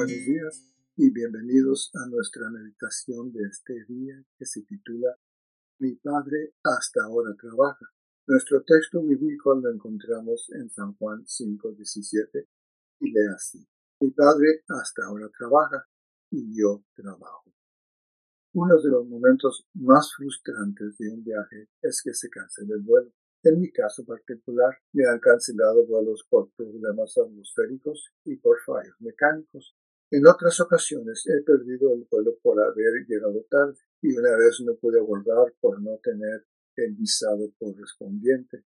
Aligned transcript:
Buenos 0.00 0.24
días 0.24 0.72
y 0.96 1.10
bienvenidos 1.10 1.90
a 1.92 2.08
nuestra 2.08 2.48
meditación 2.48 3.30
de 3.34 3.42
este 3.46 3.84
día 3.84 4.14
que 4.38 4.46
se 4.46 4.62
titula 4.62 5.14
Mi 5.78 5.94
Padre 5.96 6.54
hasta 6.64 7.04
ahora 7.04 7.36
trabaja. 7.38 7.84
Nuestro 8.26 8.62
texto 8.62 9.02
bíblico 9.02 9.54
lo 9.56 9.70
encontramos 9.70 10.48
en 10.54 10.70
San 10.70 10.94
Juan 10.94 11.26
5:17 11.26 12.48
y 13.00 13.10
lee 13.10 13.28
así. 13.34 13.68
Mi 14.00 14.10
Padre 14.12 14.64
hasta 14.68 15.04
ahora 15.04 15.28
trabaja 15.38 15.86
y 16.30 16.58
yo 16.58 16.82
trabajo. 16.94 17.52
Uno 18.54 18.80
de 18.80 18.88
los 18.88 19.06
momentos 19.06 19.66
más 19.74 20.14
frustrantes 20.16 20.96
de 20.96 21.10
un 21.10 21.22
viaje 21.22 21.68
es 21.82 22.00
que 22.02 22.14
se 22.14 22.30
cancele 22.30 22.72
el 22.72 22.80
vuelo. 22.80 23.12
En 23.42 23.60
mi 23.60 23.70
caso 23.70 24.02
particular, 24.06 24.78
me 24.92 25.06
han 25.06 25.18
cancelado 25.18 25.86
vuelos 25.86 26.26
por 26.30 26.50
problemas 26.52 27.18
atmosféricos 27.18 28.14
y 28.24 28.36
por 28.36 28.58
fallos 28.64 28.96
mecánicos. 29.00 29.74
En 30.12 30.26
otras 30.26 30.58
ocasiones 30.60 31.24
he 31.26 31.40
perdido 31.42 31.94
el 31.94 32.04
vuelo 32.10 32.36
por 32.42 32.60
haber 32.60 33.06
llegado 33.06 33.46
tarde 33.48 33.78
y 34.02 34.16
una 34.16 34.36
vez 34.36 34.60
no 34.64 34.74
pude 34.74 34.98
abordar 34.98 35.54
por 35.60 35.80
no 35.80 35.98
tener 36.02 36.44
el 36.76 36.94
visado 36.96 37.52
correspondiente. 37.56 38.64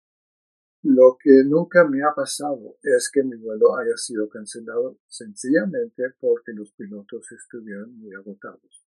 Lo 0.82 1.18
que 1.20 1.42
nunca 1.44 1.86
me 1.86 2.02
ha 2.02 2.14
pasado 2.14 2.78
es 2.82 3.10
que 3.12 3.22
mi 3.22 3.36
vuelo 3.36 3.76
haya 3.76 3.96
sido 3.96 4.28
cancelado 4.30 4.98
sencillamente 5.08 6.04
porque 6.20 6.52
los 6.52 6.72
pilotos 6.72 7.30
estuvieron 7.32 7.98
muy 7.98 8.14
agotados. 8.14 8.86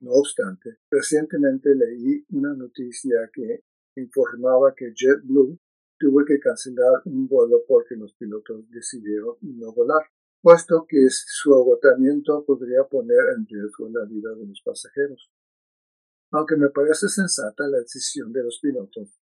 No 0.00 0.12
obstante, 0.12 0.78
recientemente 0.90 1.74
leí 1.74 2.26
una 2.30 2.52
noticia 2.52 3.30
que 3.32 3.64
informaba 3.96 4.74
que 4.74 4.92
JetBlue 4.94 5.58
tuvo 5.98 6.24
que 6.26 6.40
cancelar 6.40 7.02
un 7.04 7.26
vuelo 7.28 7.62
porque 7.66 7.96
los 7.96 8.14
pilotos 8.14 8.68
decidieron 8.70 9.36
no 9.42 9.72
volar, 9.72 10.02
puesto 10.42 10.86
que 10.88 11.06
su 11.10 11.54
agotamiento 11.54 12.44
podría 12.44 12.84
poner 12.84 13.20
en 13.36 13.46
riesgo 13.46 13.88
la 13.90 14.04
vida 14.04 14.34
de 14.34 14.46
los 14.46 14.62
pasajeros. 14.64 15.30
Aunque 16.32 16.56
me 16.56 16.70
parece 16.70 17.08
sensata 17.08 17.66
la 17.66 17.78
decisión 17.78 18.32
de 18.32 18.44
los 18.44 18.58
pilotos, 18.60 19.20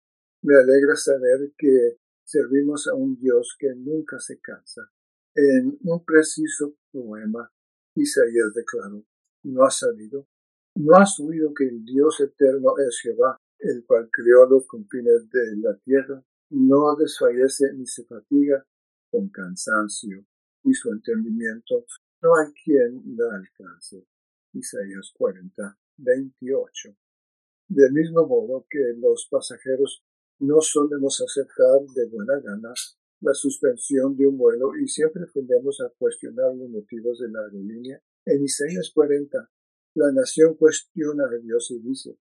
me 0.43 0.57
alegra 0.57 0.97
saber 0.97 1.53
que 1.57 1.99
servimos 2.25 2.89
a 2.89 2.95
un 2.95 3.19
Dios 3.19 3.57
que 3.59 3.75
nunca 3.75 4.19
se 4.19 4.41
cansa. 4.41 4.91
En 5.35 5.79
un 5.83 6.05
preciso 6.05 6.75
poema, 6.91 7.51
Isaías 7.95 8.55
declaró, 8.55 9.05
¿no 9.45 9.65
has 9.65 9.79
sabido? 9.79 10.27
¿No 10.75 10.97
has 10.97 11.19
oído 11.21 11.53
que 11.55 11.69
el 11.69 11.85
Dios 11.85 12.21
eterno 12.21 12.75
es 12.79 13.01
Jehová, 13.03 13.37
el 13.59 13.85
cual 13.87 14.09
creó 14.11 14.49
los 14.49 14.67
confines 14.67 15.29
de 15.31 15.57
la 15.57 15.77
tierra, 15.79 16.23
no 16.51 16.97
desfallece 16.97 17.73
ni 17.75 17.87
se 17.87 18.05
fatiga 18.05 18.65
con 19.11 19.29
cansancio, 19.29 20.25
y 20.65 20.75
su 20.75 20.91
entendimiento 20.91 21.87
no 22.23 22.37
hay 22.37 22.53
quien 22.65 23.17
la 23.17 23.35
alcance. 23.35 24.07
Isaías 24.53 25.13
40, 25.17 25.79
28. 25.97 26.97
Del 27.69 27.93
mismo 27.93 28.27
modo 28.27 28.67
que 28.69 28.95
los 28.97 29.27
pasajeros 29.31 30.05
no 30.41 30.61
solemos 30.61 31.21
aceptar 31.21 31.81
de 31.95 32.07
buena 32.07 32.39
gana 32.41 32.75
la 33.21 33.35
suspensión 33.35 34.17
de 34.17 34.27
un 34.27 34.37
vuelo 34.37 34.77
y 34.77 34.89
siempre 34.89 35.25
tendemos 35.33 35.81
a 35.81 35.93
cuestionar 35.97 36.55
los 36.55 36.69
motivos 36.69 37.21
de 37.21 37.31
la 37.31 37.41
aerolínea, 37.41 38.01
en 38.25 38.45
Isaías 38.45 38.91
40, 38.95 39.51
la 39.95 40.13
nación 40.13 40.55
cuestiona 40.55 41.25
a 41.25 41.39
Dios 41.39 41.71
y 41.71 41.81
dice, 41.81 42.17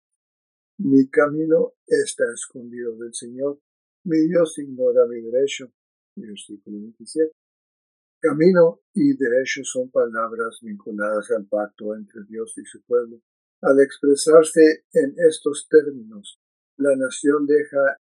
mi 0.79 1.07
camino 1.09 1.73
está 1.87 2.23
escondido 2.33 2.95
del 2.97 3.13
Señor. 3.13 3.59
Mi 4.03 4.27
Dios 4.27 4.57
ignora 4.59 5.07
mi 5.07 5.21
derecho. 5.21 5.71
Versículo 6.15 6.77
27. 6.79 7.33
Camino 8.19 8.81
y 8.93 9.15
derecho 9.15 9.61
son 9.63 9.91
palabras 9.91 10.59
vinculadas 10.61 11.29
al 11.31 11.45
pacto 11.45 11.95
entre 11.95 12.23
Dios 12.27 12.57
y 12.57 12.65
su 12.65 12.81
pueblo. 12.83 13.21
Al 13.61 13.79
expresarse 13.79 14.85
en 14.93 15.15
estos 15.29 15.67
términos, 15.69 16.39
la 16.77 16.95
nación 16.95 17.45
deja 17.45 17.99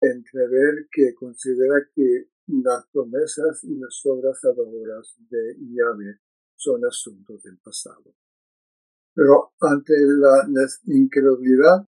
entrever 0.00 0.88
que 0.90 1.14
considera 1.14 1.76
que 1.94 2.28
las 2.46 2.86
promesas 2.92 3.64
y 3.64 3.74
las 3.78 4.00
obras 4.04 4.38
salvadoras 4.40 5.16
de 5.30 5.56
Yahweh 5.58 6.20
son 6.56 6.84
asuntos 6.84 7.42
del 7.42 7.58
pasado. 7.58 8.14
Pero 9.14 9.52
ante 9.60 9.94
la 9.98 10.46
incredulidad 10.86 11.86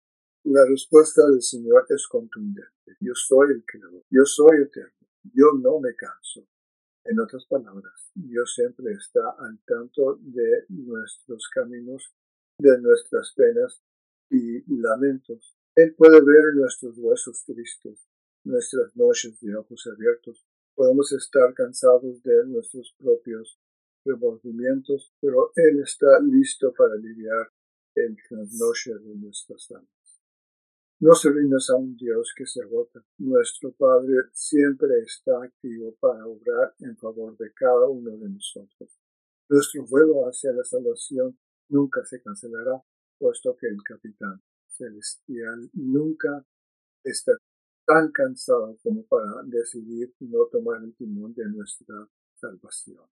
la 0.45 0.65
respuesta 0.65 1.27
del 1.27 1.43
Señor 1.43 1.87
es 1.89 2.07
contundente. 2.07 2.97
Yo 3.01 3.13
soy 3.15 3.53
el 3.53 3.65
creador. 3.65 4.05
Yo 4.11 4.25
soy 4.25 4.63
eterno. 4.63 5.09
Yo 5.35 5.47
no 5.61 5.81
me 5.81 5.95
canso. 5.97 6.47
En 7.09 7.21
otras 7.21 7.47
palabras, 7.47 8.11
Dios 8.15 8.53
siempre 8.55 8.93
está 8.93 9.31
al 9.39 9.61
tanto 9.65 10.19
de 10.21 10.65
nuestros 10.69 11.49
caminos, 11.55 12.13
de 12.59 12.81
nuestras 12.81 13.33
penas 13.37 13.83
y 14.29 14.65
lamentos. 14.81 15.57
Él 15.77 15.95
puede 15.95 16.21
ver 16.21 16.55
nuestros 16.55 16.99
huesos 16.99 17.45
tristes, 17.45 18.09
nuestras 18.45 18.97
noches 18.97 19.39
de 19.41 19.55
ojos 19.55 19.89
abiertos. 19.93 20.45
Podemos 20.75 21.13
estar 21.13 21.55
cansados 21.55 22.23
de 22.25 22.45
nuestros 22.47 22.95
propios 22.99 23.61
remordimientos, 24.05 25.13
pero 25.21 25.53
Él 25.55 25.81
está 25.83 26.21
listo 26.21 26.73
para 26.77 26.95
aliviar 26.95 27.53
el 27.95 28.17
trasnoche 28.29 28.95
de 28.95 29.15
nuestras 29.17 29.71
almas. 29.71 29.96
No 30.99 31.15
servimos 31.15 31.69
a 31.69 31.77
un 31.77 31.95
Dios 31.95 32.33
que 32.35 32.47
se 32.47 32.63
agota. 32.63 33.05
Nuestro 33.19 33.71
Padre 33.73 34.15
siempre 34.33 34.99
está 35.01 35.43
activo 35.45 35.95
para 36.01 36.25
obrar 36.27 36.75
en 36.79 36.97
favor 36.97 37.37
de 37.37 37.53
cada 37.53 37.87
uno 37.87 38.17
de 38.17 38.31
nosotros. 38.31 38.99
Nuestro 39.47 39.85
vuelo 39.85 40.27
hacia 40.27 40.53
la 40.53 40.65
salvación 40.65 41.39
nunca 41.69 42.03
se 42.07 42.23
cancelará, 42.23 42.83
puesto 43.19 43.55
que 43.57 43.67
el 43.67 43.83
capitán 43.83 44.41
celestial 44.69 45.69
nunca 45.75 46.47
está 47.05 47.33
tan 47.85 48.11
cansado 48.11 48.79
como 48.83 49.05
para 49.05 49.43
decidir 49.45 50.15
no 50.21 50.47
tomar 50.47 50.83
el 50.83 50.97
timón 50.97 51.35
de 51.35 51.45
nuestra 51.45 52.09
salvación. 52.37 53.05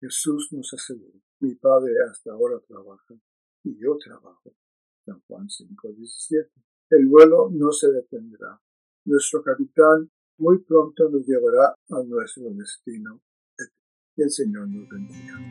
Jesús 0.00 0.52
nos 0.52 0.74
asegura, 0.74 1.20
mi 1.38 1.54
Padre 1.54 1.94
hasta 2.10 2.32
ahora 2.32 2.58
trabaja 2.66 3.14
y 3.62 3.78
yo 3.78 3.96
trabajo. 3.96 4.56
San 5.04 5.20
Juan 5.20 5.48
5:17. 5.48 6.50
El 6.90 7.06
vuelo 7.06 7.50
no 7.50 7.72
se 7.72 7.90
detendrá. 7.90 8.60
Nuestro 9.06 9.42
capitán 9.42 10.08
muy 10.38 10.58
pronto 10.58 11.08
nos 11.08 11.26
llevará 11.26 11.74
a 11.90 12.02
nuestro 12.04 12.50
destino. 12.50 13.20
El 14.16 14.30
Señor 14.30 14.68
nos 14.68 14.88
bendiga. 14.88 15.45